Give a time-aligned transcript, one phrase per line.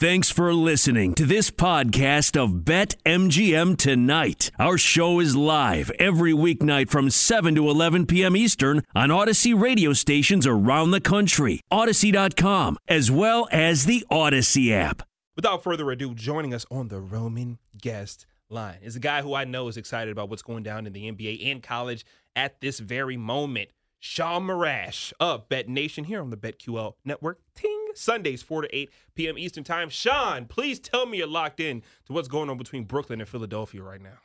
[0.00, 4.52] Thanks for listening to this podcast of Bet MGM Tonight.
[4.56, 8.36] Our show is live every weeknight from 7 to 11 p.m.
[8.36, 15.02] Eastern on Audacy radio stations around the country, Audacy.com, as well as the Audacy app.
[15.34, 19.46] Without further ado, joining us on the Roman guest line is a guy who I
[19.46, 22.06] know is excited about what's going down in the NBA and college
[22.36, 23.70] at this very moment.
[23.98, 27.40] Sean Marash of Bet Nation here on the BetQL Network.
[27.56, 27.77] Ting!
[27.98, 29.38] Sundays, 4 to 8 p.m.
[29.38, 29.88] Eastern Time.
[29.88, 33.82] Sean, please tell me you're locked in to what's going on between Brooklyn and Philadelphia
[33.82, 34.18] right now.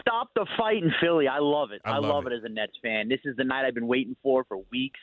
[0.00, 1.28] Stop the fight in Philly.
[1.28, 1.82] I love it.
[1.84, 2.32] I I, love love, it.
[2.32, 2.36] it.
[2.38, 3.08] as a Nets fan.
[3.08, 5.00] This is the night I've been waiting for for weeks.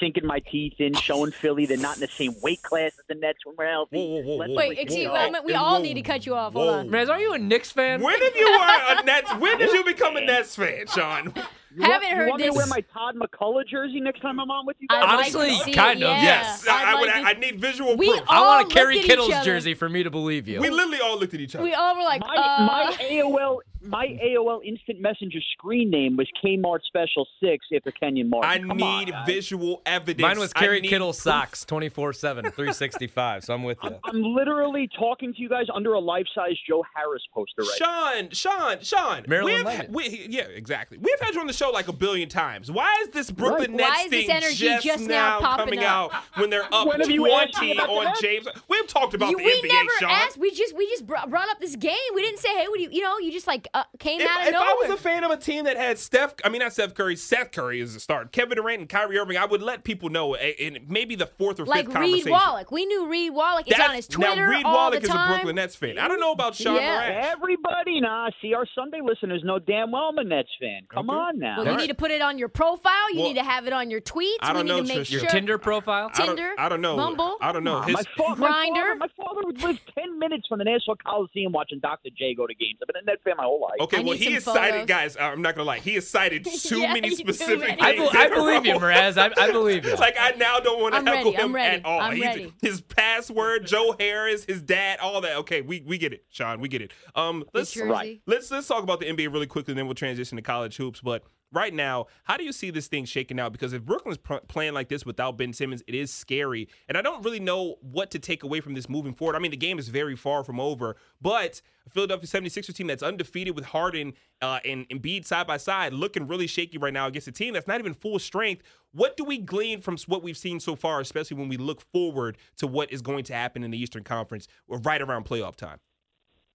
[0.00, 3.14] Sinking my teeth in, showing Philly they're not in the same weight class as the
[3.14, 3.96] Nets when we're healthy.
[3.96, 4.52] Whoa, whoa, whoa, Let's.
[4.52, 5.38] Wait, excuse me.
[5.44, 6.52] We all whoa, need to cut you off.
[6.52, 6.64] whoa.
[6.64, 6.88] Hold on.
[6.90, 8.02] Mraz, are you a Knicks fan?
[8.02, 9.32] When have you were a Nets?
[9.38, 11.32] When did you become a Nets fan, Sean?
[11.74, 12.56] You want- Haven't you heard want me to this.
[12.56, 15.16] wear my Todd MacCulloch jersey next time I'm on with you I'd guys?
[15.18, 16.22] like to Honestly, see it, kind of, yeah.
[16.22, 17.08] Yes, I, I'd I would.
[17.10, 18.22] like to- I need visual We proof.
[18.30, 20.62] I want a Kerry Kittles jersey for me to believe you.
[20.62, 21.62] we literally all looked at each other.
[21.64, 26.28] We all were like, My, uh, my AOL my AOL Instant Messenger screen name was
[26.44, 28.50] Kmart Special Six after Kenyon Martin.
[28.64, 29.26] I Come need guys.
[29.26, 30.22] visual evidence.
[30.22, 31.16] Mine was I Kerry Kittle proof.
[31.16, 33.44] socks 24 7, 365.
[33.44, 33.96] So I'm with you.
[34.04, 38.80] I'm literally talking to you guys under a life-size Joe Harris poster right Sean, Sean,
[38.82, 39.24] Sean.
[39.28, 40.98] Marilyn we've, we, yeah, exactly.
[40.98, 42.70] We've had you on the show like a billion times.
[42.70, 43.76] Why is this Brooklyn Right.
[43.76, 46.14] Nets Why is this thing energy just, just now popping coming up?
[46.14, 48.46] out when they're up When have you asked me 20 about the on James?
[48.68, 50.10] We've talked about you, the we NBA, never Sean.
[50.10, 50.38] asked.
[50.38, 51.94] We just we just brought up this game.
[52.14, 52.90] We didn't say, hey, what do you?
[52.90, 55.24] You know, you just like uh, came If, out of if I was a fan
[55.24, 58.00] of a team that had Steph, I mean not Steph Curry, Seth Curry is the
[58.00, 61.26] start, Kevin Durant and Kyrie Irving, I would let people know eh, in maybe the
[61.26, 62.30] fourth or like fifth Reed conversation.
[62.32, 62.70] Wallach.
[62.72, 63.66] We knew Reed Wallach.
[63.66, 65.26] It's That's- on his Twitter now Reed all Wallach the is a.
[65.28, 65.98] Brooklyn Nets fan.
[65.98, 66.94] I don't know about Sean Yeah.
[66.94, 67.24] Moran.
[67.24, 68.30] Everybody, nah.
[68.40, 70.82] See, our Sunday listeners know damn well I'm a Nets fan.
[70.92, 71.18] Come Okay.
[71.18, 71.56] on now.
[71.56, 71.82] Well, you Alright.
[71.82, 72.92] need to put it on your profile.
[73.12, 74.36] You Well, need to have it on your tweets.
[74.40, 75.10] I don't we know, need to make Trish.
[75.10, 75.20] sure.
[75.20, 76.10] Your Tinder profile?
[76.14, 76.96] I don't- Tinder, I don't know.
[76.96, 77.36] Bumble.
[77.40, 77.80] I don't know.
[77.80, 81.52] my, His, fa- my father, my father would live ten minutes from the Nassau Coliseum
[81.52, 82.10] watching Dr.
[82.16, 82.78] J go to games.
[82.82, 83.65] I've been a Nets fan my whole life.
[83.80, 85.16] Okay, I well, he some has cited, guys.
[85.16, 87.80] Uh, I'm not gonna lie, he has cited too Yeah, many too specific many.
[87.80, 88.10] I, things.
[88.10, 88.78] be- I believe you, row.
[88.80, 89.16] Mraz.
[89.18, 89.92] I, I believe you.
[89.92, 92.00] It's like I now don't want to I'm heckle ready, I'm him ready, at all.
[92.00, 92.52] I'm He's- ready.
[92.62, 95.36] His password, Joe Harris, his dad, all that.
[95.38, 96.60] Okay, we, we get it, Sean.
[96.60, 96.92] We get it.
[97.14, 98.20] Um, let's Right.
[98.26, 101.00] let's let's talk about the NBA really quickly, and then we'll transition to college hoops.
[101.00, 103.52] But right now, how do you see this thing shaking out?
[103.52, 107.02] Because if Brooklyn's pr- playing like this without Ben Simmons, it is scary, and I
[107.02, 109.36] don't really know what to take away from this moving forward.
[109.36, 113.02] I mean, the game is very far from over, but a Philadelphia 76ers team that's
[113.02, 114.12] undefeated with Harden
[114.42, 117.66] uh, and Embiid side by side, looking really shaky right now against a team that's
[117.66, 118.62] not even full strength.
[118.92, 122.38] What do we glean from what we've seen so far, especially when we look forward
[122.58, 125.78] to what is going to happen in the Eastern Conference right around playoff time?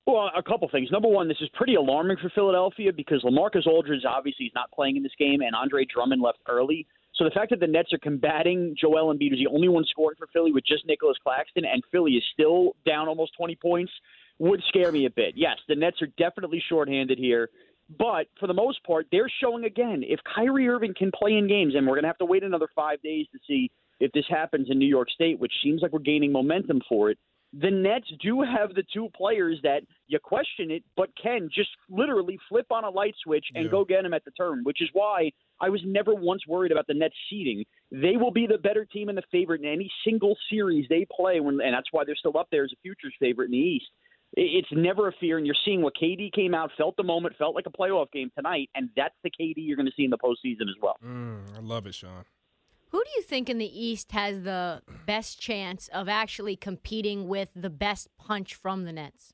[0.08, 0.90] Well, a couple things.
[0.92, 4.98] Number one, this is pretty alarming for Philadelphia because Lamarcus Aldridge obviously is not playing
[4.98, 6.88] in this game, and Andre Drummond left early.
[7.16, 10.16] So the fact that the Nets are combating Joel Embiid, who's the only one scoring
[10.18, 13.92] for Philly with just Nicolas Claxton, and Philly is still down almost 20 points,
[14.40, 15.34] would scare me a bit.
[15.36, 17.50] Yes, the Nets are definitely shorthanded here.
[18.00, 21.76] But for the most part, they're showing again if Kyrie Irving can play in games,
[21.76, 23.70] and we're going to have to wait another five days to see
[24.00, 27.20] if this happens in New York State, which seems like we're gaining momentum for it
[27.54, 32.40] the Nets do have the two players that you question it, but can just literally
[32.48, 33.72] flip on a light switch and Yeah.
[33.72, 36.88] go get them at the turn, which is why I was never once worried about
[36.88, 37.66] the Nets seeding.
[37.92, 41.40] They will be the better team and the favorite in any single series they play,
[41.40, 43.90] when, and that's why they're still up there as a futures favorite in the East.
[44.38, 47.54] It's never a fear, and you're seeing what KD came out, felt the moment, felt
[47.54, 50.18] like a playoff game tonight, and that's the KD you're going to see in the
[50.18, 50.96] postseason as well.
[51.04, 52.24] Mm, I love it, Sean.
[52.91, 57.47] Who do you think in the East has the best chance of actually competing with
[57.56, 59.34] the best punch from the Nets?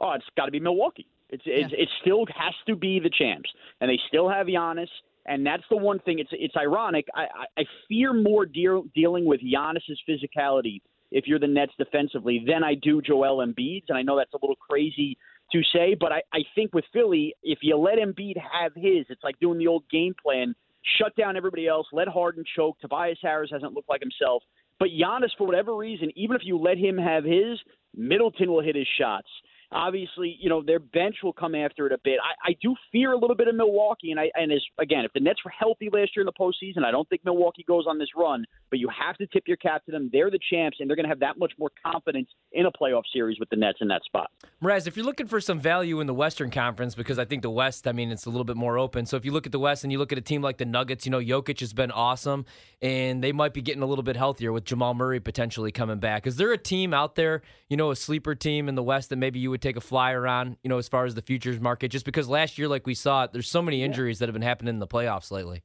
[0.00, 1.08] Oh, it's got to be Milwaukee.
[1.30, 3.50] It's it's it still has to be the champs,
[3.80, 4.88] and they still have Giannis,
[5.26, 6.20] and that's the one thing.
[6.20, 7.06] It's it's ironic.
[7.14, 12.44] I I, I fear more deal, dealing with Giannis's physicality if you're the Nets defensively
[12.46, 15.16] than I do Joel Embiid's, and I know that's a little crazy
[15.50, 19.24] to say, but I I think with Philly, if you let Embiid have his, it's
[19.24, 20.54] like doing the old game plan.
[20.98, 21.86] Shut down everybody else.
[21.92, 22.78] Let Harden choke.
[22.80, 24.42] Tobias Harris hasn't looked like himself.
[24.78, 27.58] But Giannis, for whatever reason, even if you let him have his,
[27.94, 29.28] Middleton will hit his shots.
[29.72, 32.18] Obviously, you know their bench will come after it a bit.
[32.22, 35.12] I, I do fear a little bit of Milwaukee, and I and as again, if
[35.12, 37.98] the Nets were healthy last year in the postseason, I don't think Milwaukee goes on
[37.98, 38.44] this run.
[38.70, 40.10] But you have to tip your cap to them.
[40.12, 43.02] They're the champs, and they're going to have that much more confidence in a playoff
[43.12, 44.30] series with the Nets in that spot.
[44.62, 47.50] Mraz, if you're looking for some value in the Western Conference, because I think the
[47.50, 49.06] West, I mean, it's a little bit more open.
[49.06, 50.64] So if you look at the West and you look at a team like the
[50.64, 52.44] Nuggets, you know, Jokic has been awesome,
[52.82, 56.26] and they might be getting a little bit healthier with Jamal Murray potentially coming back.
[56.26, 59.16] Is there a team out there, you know, a sleeper team in the West that
[59.16, 61.88] maybe you would take a flyer on, you know, as far as the futures market?
[61.88, 64.74] Just because last year, like we saw, there's so many injuries that have been happening
[64.74, 65.62] in the playoffs lately.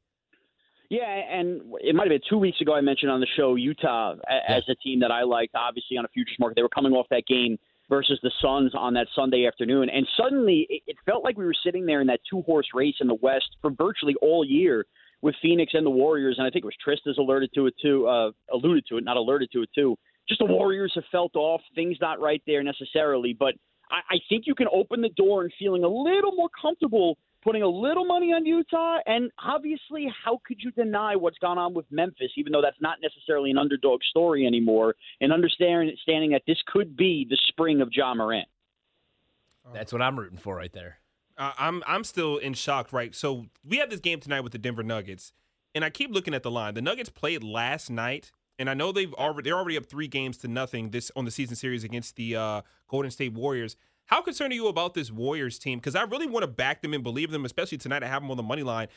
[0.89, 4.15] Yeah, and it might have been two weeks ago I mentioned on the show Utah
[4.47, 6.55] as a team that I liked, obviously on a futures market.
[6.55, 7.57] They were coming off that game
[7.89, 11.85] versus the Suns on that Sunday afternoon, and suddenly it felt like we were sitting
[11.85, 14.85] there in that two horse race in the West for virtually all year
[15.21, 18.07] with Phoenix and the Warriors, and I think it was Trista's alerted to it too,
[18.07, 19.95] uh, alluded to it, not alerted to it too.
[20.27, 23.55] Just the Warriors have felt off, things not right there necessarily, but
[23.91, 27.61] I, I think you can open the door and feeling a little more comfortable putting
[27.61, 28.97] a little money on Utah.
[29.05, 32.97] And obviously, how could you deny what's gone on with Memphis, even though that's not
[33.01, 38.13] necessarily an underdog story anymore, and understanding that this could be the spring of Ja
[38.13, 38.47] Morant?
[39.73, 40.97] That's what I'm rooting for right there.
[41.37, 43.13] Uh, I'm I'm still in shock, right?
[43.13, 45.31] So we have this game tonight with the Denver Nuggets,
[45.75, 46.73] and I keep looking at the line.
[46.73, 50.37] The Nuggets played last night, and I know they've already they're already up three games
[50.39, 53.75] to nothing this on the season series against the uh, Golden State Warriors.
[54.05, 55.79] How concerned are you about this Warriors team?
[55.79, 58.03] Because I really want to back them and believe them, especially tonight.
[58.03, 58.87] I have them on the money line.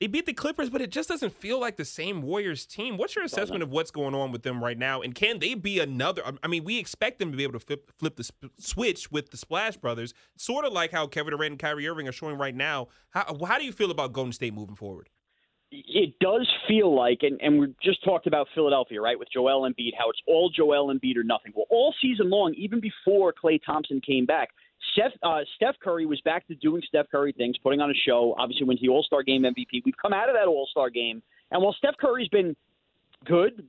[0.00, 2.96] They beat the Clippers, but it just doesn't feel like the same Warriors team.
[2.96, 5.02] What's your assessment of what's going on with them right now?
[5.02, 6.22] And can they be another?
[6.40, 9.30] I mean, we expect them to be able to flip, flip the sp- switch with
[9.30, 12.54] the Splash Brothers, sort of like how Kevin Durant and Kyrie Irving are showing right
[12.54, 12.88] now.
[13.10, 15.08] How, how do you feel about Golden State moving forward?
[15.70, 19.92] It does feel like, and, and we just talked about Philadelphia, right, with Joel Embiid,
[19.98, 21.52] how it's all Joel Embiid or nothing.
[21.54, 24.48] Well, all season long, even before Klay Thompson came back,
[24.92, 28.34] Steph, uh, Steph Curry was back to doing Steph Curry things, putting on a show.
[28.38, 29.82] Obviously, wins the All Star Game MVP.
[29.84, 32.56] We've come out of that All Star game, and while Steph Curry's been
[33.24, 33.64] good,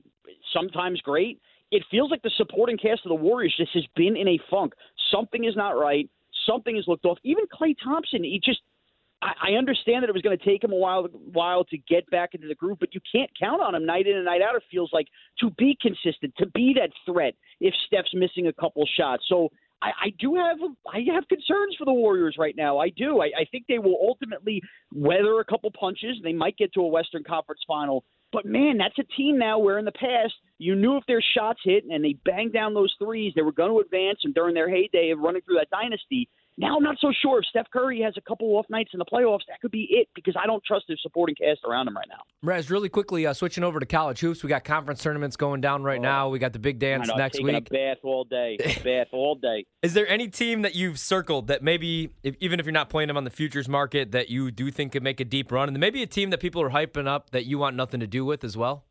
[0.52, 4.28] sometimes great, it feels like the supporting cast of the Warriors just has been in
[4.28, 4.72] a funk.
[5.10, 6.08] Something is not right.
[6.46, 7.18] Something has looked off.
[7.24, 8.60] Even Klay Thompson, he just.
[9.40, 12.34] I, understand that it was going to take him a while, while to get back
[12.34, 14.54] into the groove, but you can't count on him night in and night out.
[14.54, 15.06] It feels like
[15.40, 17.34] to be consistent, to be that threat.
[17.60, 19.50] If Steph's missing a couple shots, so
[19.82, 20.58] I, I do have
[20.92, 22.78] I have concerns for the Warriors right now.
[22.78, 23.20] I do.
[23.20, 24.62] I, I think they will ultimately
[24.94, 26.16] weather a couple punches.
[26.22, 28.04] They might get to a Western Conference final.
[28.32, 31.60] But man, that's a team now where in the past you knew if their shots
[31.64, 34.20] hit and they banged down those threes, they were going to advance.
[34.24, 37.46] And during their heyday of running through that dynasty, now I'm not so sure if
[37.46, 39.40] Steph Curry has a couple off nights in the playoffs.
[39.48, 42.22] That could be it because I don't trust their supporting cast around him right now.
[42.42, 45.82] Raz, really quickly, uh, switching over to college hoops, we got conference tournaments going down
[45.82, 46.28] right oh, now.
[46.28, 47.68] We got the big dance know, next week.
[47.70, 49.66] A bath all day, bath all day.
[49.82, 53.08] Is there any team that you've circled that maybe, if, even if you're not playing
[53.08, 55.78] them on the futures market, that you do think could make a deep run, and
[55.78, 58.44] maybe a team that people are hyping up that you want nothing to do with
[58.44, 58.84] as well?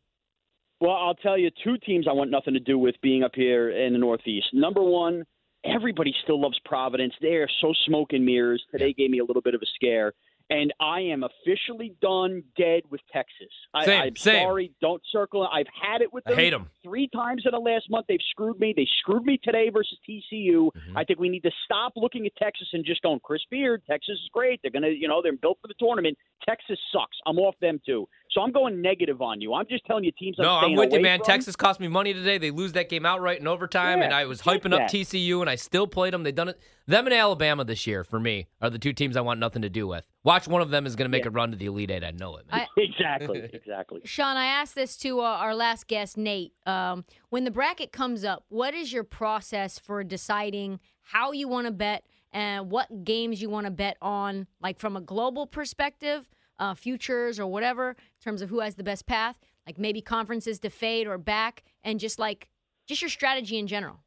[0.80, 3.70] Well, I'll tell you two teams I want nothing to do with being up here
[3.70, 4.48] in the Northeast.
[4.54, 5.24] Number one
[5.64, 7.14] everybody still loves Providence.
[7.20, 8.62] They are so smoke and mirrors.
[8.70, 10.12] Today gave me a little bit of a scare.
[10.50, 13.52] And I am officially done dead with Texas.
[13.84, 14.42] Same, I, am same.
[14.42, 14.72] sorry.
[14.80, 15.46] Don't circle.
[15.46, 16.32] I've had it with them.
[16.32, 16.68] I hate them.
[16.82, 18.74] Three times in the last month, they've screwed me.
[18.76, 20.70] They screwed me today versus TCU.
[20.72, 20.96] Mm-hmm.
[20.96, 24.14] I think we need to stop looking at Texas and just going, Chris Beard, Texas
[24.14, 24.58] is great.
[24.62, 26.18] They're going to, you know, they're built for the tournament.
[26.44, 27.16] Texas sucks.
[27.26, 28.08] I'm off them too.
[28.32, 29.54] So I'm going negative on you.
[29.54, 30.36] I'm just telling you teams.
[30.38, 31.18] No, I'm, I'm with you, man.
[31.18, 31.26] From.
[31.26, 32.38] Texas cost me money today.
[32.38, 35.50] They lose that game outright in overtime, yeah, and I was hyping up TCU, and
[35.50, 36.22] I still played them.
[36.22, 36.60] They done it.
[36.86, 39.68] Them and Alabama this year for me are the two teams I want nothing to
[39.68, 40.06] do with.
[40.22, 41.28] Watch one of them is going to make yeah.
[41.28, 42.04] a run to the Elite Eight.
[42.04, 42.46] I know it.
[42.52, 44.00] I, exactly, exactly.
[44.04, 46.52] Sean, I asked this to uh, our last guest, Nate.
[46.66, 51.66] Um, when the bracket comes up, what is your process for deciding how you want
[51.66, 56.28] to bet and what games you want to bet on, like from a global perspective?
[56.60, 59.36] Uh, futures or whatever in terms of who has the best path,
[59.66, 62.48] like maybe conferences to fade or back, and just like
[62.86, 64.00] just your strategy in general?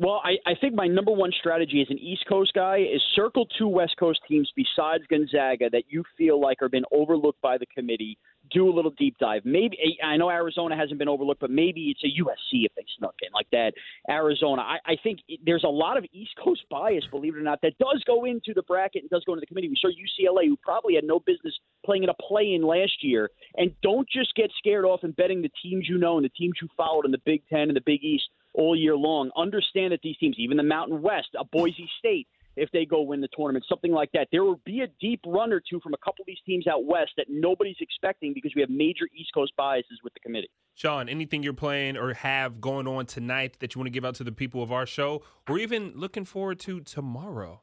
[0.00, 3.48] Well, I, I think my number one strategy as an East Coast guy is circle
[3.58, 7.66] two West Coast teams besides Gonzaga that you feel like are been overlooked by the
[7.66, 8.16] committee
[8.50, 9.42] do a little deep dive.
[9.44, 13.14] Maybe I know Arizona hasn't been overlooked, but maybe it's a USC if they snuck
[13.22, 13.72] in like that.
[14.08, 17.60] Arizona, I, I think there's a lot of East Coast bias, believe it or not,
[17.62, 19.68] that does go into the bracket and does go into the committee.
[19.68, 23.72] We saw UCLA, who probably had no business playing in a play-in last year, and
[23.82, 26.68] don't just get scared off and betting the teams you know and the teams you
[26.76, 29.30] followed in the Big Ten and the Big East all year long.
[29.36, 33.20] Understand that these teams, even the Mountain West, a Boise State if they go win
[33.20, 34.28] the tournament, something like that.
[34.32, 36.84] There will be a deep run or two from a couple of these teams out
[36.84, 40.50] west that nobody's expecting because we have major East Coast biases with the committee.
[40.74, 44.16] Sean, anything you're playing or have going on tonight that you want to give out
[44.16, 47.62] to the people of our show, or even looking forward to tomorrow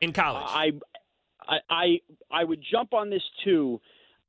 [0.00, 0.44] in college?
[0.46, 0.72] I,
[1.48, 2.00] I, I,
[2.30, 3.80] I would jump on this too.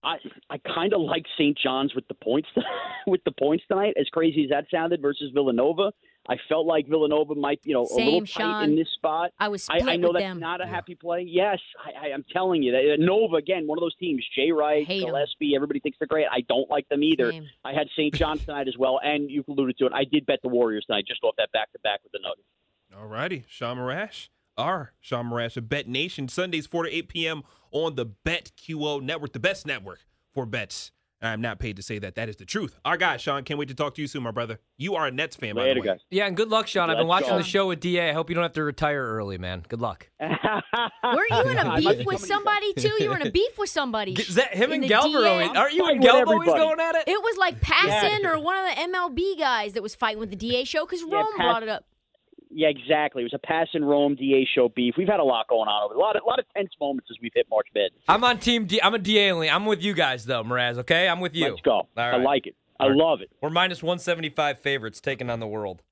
[0.03, 0.17] I
[0.49, 1.57] I kind of like St.
[1.57, 2.49] John's with the points
[3.07, 3.95] with the points tonight.
[3.99, 5.91] As crazy as that sounded versus Villanova,
[6.27, 8.41] I felt like Villanova might, you know, Same, a little Sean.
[8.41, 9.31] tight in this spot.
[9.39, 10.39] I was split I, I know with that's them.
[10.39, 11.21] not a happy play.
[11.27, 14.25] Yes, I, I, am telling you that uh, Nova again, one of those teams.
[14.35, 15.09] Jay Wright, Hate 'em.
[15.09, 16.27] Gillespie, everybody thinks they're great.
[16.31, 17.31] I don't like them either.
[17.31, 17.47] Same.
[17.65, 18.13] I had St.
[18.13, 19.93] John's tonight as well, and you alluded to it.
[19.93, 22.47] I did bet the Warriors tonight, just off that back to back with the Nuggets.
[22.97, 24.29] All righty, Sean Marash,
[24.61, 27.43] our Sean Marash of Bet Nation, Sundays 4 to 8 p.m.
[27.71, 29.99] on the BetQL network, the best network
[30.33, 30.91] for bets
[31.23, 32.15] I'm not paid to say that.
[32.15, 32.79] That is the truth.
[32.83, 34.59] Our guy, Sean, can't wait to talk to you soon, my brother.
[34.79, 35.85] You are a Nets fan, by the way.
[35.85, 35.99] guys.
[36.09, 36.89] Yeah, and good luck, Sean.
[36.89, 37.37] I've been watching go.
[37.37, 38.09] the show with Da.
[38.09, 39.63] I hope you don't have to retire early, man.
[39.69, 40.09] Good luck.
[40.19, 42.95] Were you in a beef with somebody too?
[42.99, 44.13] You were in a beef with somebody.
[44.13, 45.21] Is that him In and the Gelber?
[45.23, 45.29] DA?
[45.29, 47.03] always- Aren't you and with always going at it?
[47.07, 48.29] It was like Passon Yeah.
[48.31, 51.17] or one of the MLB guys that was fighting with the DA show because Yeah,
[51.17, 51.85] Rome Pass- brought it up.
[52.53, 53.21] Yeah, exactly.
[53.21, 54.95] It was a pass in Rome DA show beef.
[54.97, 57.07] We've had a lot going on over a lot of a lot of tense moments
[57.11, 57.91] as we've hit March mid.
[58.07, 58.81] I'm on team D.
[58.81, 59.49] I'm a DA only.
[59.49, 60.77] I'm with you guys though, Mraz.
[60.79, 61.49] Okay, I'm with you.
[61.49, 61.87] Let's go.
[61.97, 62.55] I like it.
[62.79, 62.95] I right.
[62.95, 63.29] love it.
[63.41, 65.83] We're minus 175 favorites taking on the world.